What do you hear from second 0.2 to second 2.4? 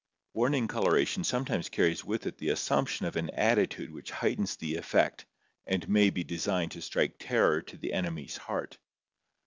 Warning coloration sometimes carries with it